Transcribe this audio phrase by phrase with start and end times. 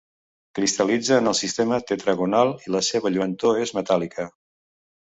[0.59, 4.29] Cristal·litza en el sistema tetragonal i la seva lluentor és metàl·lica.